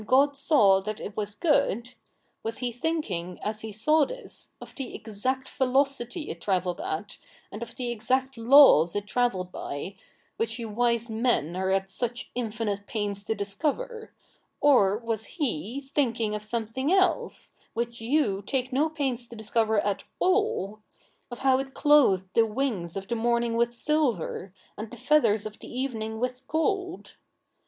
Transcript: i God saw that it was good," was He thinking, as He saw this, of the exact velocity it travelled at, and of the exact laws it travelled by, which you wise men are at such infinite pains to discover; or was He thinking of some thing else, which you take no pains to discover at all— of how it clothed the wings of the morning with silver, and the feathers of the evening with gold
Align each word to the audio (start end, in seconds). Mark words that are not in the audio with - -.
i 0.01 0.03
God 0.03 0.35
saw 0.35 0.79
that 0.81 0.99
it 0.99 1.15
was 1.15 1.35
good," 1.35 1.93
was 2.41 2.57
He 2.57 2.71
thinking, 2.71 3.37
as 3.43 3.61
He 3.61 3.71
saw 3.71 4.03
this, 4.03 4.55
of 4.59 4.73
the 4.73 4.95
exact 4.95 5.47
velocity 5.47 6.31
it 6.31 6.41
travelled 6.41 6.81
at, 6.81 7.19
and 7.51 7.61
of 7.61 7.75
the 7.75 7.91
exact 7.91 8.35
laws 8.35 8.95
it 8.95 9.05
travelled 9.05 9.51
by, 9.51 9.95
which 10.37 10.57
you 10.57 10.69
wise 10.69 11.07
men 11.07 11.55
are 11.55 11.69
at 11.69 11.87
such 11.87 12.31
infinite 12.33 12.87
pains 12.87 13.23
to 13.25 13.35
discover; 13.35 14.11
or 14.59 14.97
was 14.97 15.37
He 15.37 15.91
thinking 15.93 16.33
of 16.33 16.41
some 16.41 16.65
thing 16.65 16.91
else, 16.91 17.51
which 17.75 18.01
you 18.01 18.41
take 18.41 18.73
no 18.73 18.89
pains 18.89 19.27
to 19.27 19.35
discover 19.35 19.79
at 19.81 20.05
all— 20.17 20.79
of 21.31 21.37
how 21.45 21.59
it 21.59 21.75
clothed 21.75 22.27
the 22.33 22.43
wings 22.47 22.95
of 22.95 23.07
the 23.07 23.13
morning 23.15 23.53
with 23.55 23.71
silver, 23.71 24.51
and 24.75 24.89
the 24.89 24.97
feathers 24.97 25.45
of 25.45 25.59
the 25.59 25.71
evening 25.71 26.17
with 26.19 26.47
gold 26.47 27.17